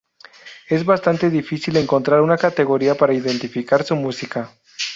Es 0.67 0.83
bastante 0.83 1.29
difícil 1.29 1.77
encontrar 1.77 2.21
una 2.21 2.35
categoría 2.35 2.95
para 2.95 3.13
identificar 3.13 3.83
su 3.83 3.95
música. 3.95 4.49